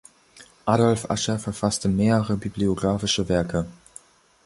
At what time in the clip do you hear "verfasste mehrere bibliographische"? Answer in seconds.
1.37-3.29